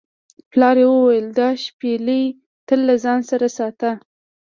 پلار 0.51 0.75
یې 0.81 0.87
وویل 0.91 1.27
دا 1.39 1.47
شپیلۍ 1.63 2.23
تل 2.67 2.79
له 2.89 2.95
ځان 3.03 3.19
سره 3.29 3.47
ساته. 3.57 3.91